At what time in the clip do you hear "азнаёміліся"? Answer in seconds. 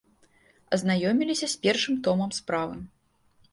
0.77-1.47